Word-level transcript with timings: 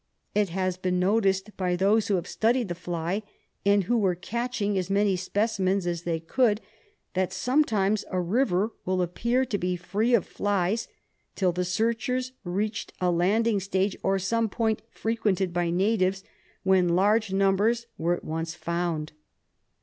It 0.33 0.49
has 0.49 0.77
been 0.77 0.97
noticed 0.99 1.55
by 1.57 1.75
those 1.75 2.07
who 2.07 2.15
have 2.15 2.25
studied 2.25 2.69
the 2.69 2.73
fly, 2.73 3.21
and 3.63 3.83
who 3.83 3.99
were 3.99 4.15
catching 4.15 4.75
as 4.75 4.89
many 4.89 5.15
specimens 5.15 5.85
as 5.85 6.01
they 6.05 6.19
could, 6.19 6.59
that 7.13 7.31
sometimes 7.31 8.03
a 8.09 8.19
river 8.19 8.71
would 8.83 8.99
appear 8.99 9.45
to 9.45 9.59
be 9.59 9.75
free 9.75 10.15
of 10.15 10.25
flies 10.25 10.87
till 11.35 11.51
the 11.51 11.63
searchers 11.63 12.31
reached 12.43 12.93
a 12.99 13.11
landing 13.11 13.59
stage 13.59 13.95
or 14.01 14.15
other 14.19 14.47
point 14.47 14.81
frequented 14.89 15.53
by 15.53 15.69
natives, 15.69 16.23
when 16.63 16.95
large 16.95 17.31
numbers 17.31 17.85
were 17.99 18.15
at 18.15 18.23
once 18.25 18.55
found. 18.55 19.11